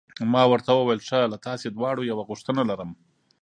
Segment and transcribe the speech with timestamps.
[0.31, 2.89] ما ورته وویل: ښه، له تاسي دواړو یوه غوښتنه لرم.